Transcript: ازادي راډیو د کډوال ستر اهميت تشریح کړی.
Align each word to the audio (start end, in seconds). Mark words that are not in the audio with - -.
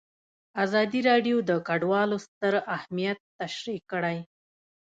ازادي 0.63 0.99
راډیو 1.09 1.37
د 1.49 1.51
کډوال 1.67 2.11
ستر 2.25 2.53
اهميت 2.75 3.19
تشریح 3.39 3.79
کړی. 3.91 4.17